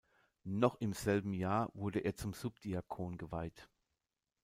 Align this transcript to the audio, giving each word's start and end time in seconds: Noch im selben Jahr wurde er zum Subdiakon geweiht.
Noch 0.45 0.81
im 0.81 0.93
selben 0.93 1.31
Jahr 1.31 1.69
wurde 1.75 1.99
er 1.99 2.15
zum 2.15 2.33
Subdiakon 2.33 3.19
geweiht. 3.19 3.69